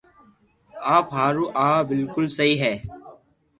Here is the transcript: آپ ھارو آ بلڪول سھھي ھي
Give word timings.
آپ 0.95 1.07
ھارو 1.17 1.45
آ 1.65 1.67
بلڪول 1.87 2.25
سھھي 2.35 2.53
ھي 2.61 2.73